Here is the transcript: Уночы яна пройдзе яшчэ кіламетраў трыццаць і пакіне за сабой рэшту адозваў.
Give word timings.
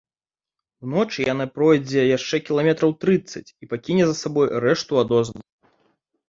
Уночы 0.85 1.19
яна 1.33 1.45
пройдзе 1.57 2.01
яшчэ 2.17 2.39
кіламетраў 2.47 2.95
трыццаць 3.05 3.43
і 3.61 3.69
пакіне 3.75 4.03
за 4.09 4.15
сабой 4.23 4.45
рэшту 4.65 4.93
адозваў. 5.05 5.47